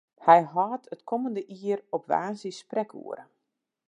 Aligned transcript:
Hy 0.25 0.39
hâldt 0.53 0.89
it 0.93 1.05
kommende 1.09 1.41
jier 1.57 1.79
op 1.95 2.03
woansdei 2.11 2.53
sprekoere. 2.61 3.23